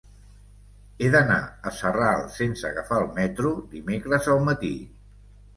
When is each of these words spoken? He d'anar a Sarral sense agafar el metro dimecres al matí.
He 1.01 1.09
d'anar 1.15 1.37
a 1.71 1.75
Sarral 1.81 2.25
sense 2.37 2.65
agafar 2.71 2.99
el 3.05 3.07
metro 3.21 3.55
dimecres 3.77 4.31
al 4.37 4.43
matí. 4.49 4.73